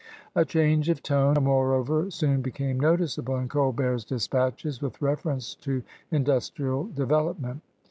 A 0.35 0.45
change 0.45 0.89
of 0.89 1.03
tone, 1.03 1.35
moreover, 1.43 2.09
soon 2.09 2.41
became 2.41 2.79
noticeable 2.79 3.35
in 3.37 3.47
Colbert's 3.47 4.03
dispatches 4.03 4.81
with 4.81 4.99
reference 4.99 5.53
to 5.53 5.83
industrial 6.09 6.85
develop 6.85 7.39
ment. 7.39 7.61